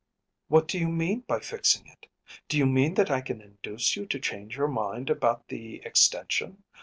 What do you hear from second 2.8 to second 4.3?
that I can induce you to